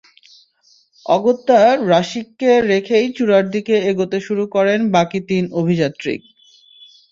[1.05, 1.59] অগত্যা
[1.89, 6.13] রাশিককে রেখেই চূড়ার দিকে এগোতে শুরু করেন বাকি তিন অভিযাত্রী।